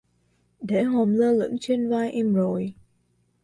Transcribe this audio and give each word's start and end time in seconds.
Để 0.61 0.83
hồn 0.83 1.15
lơ 1.15 1.31
lửng 1.31 1.55
trên 1.61 1.89
vai 1.89 2.11
em 2.11 2.33
rồi 2.33 2.73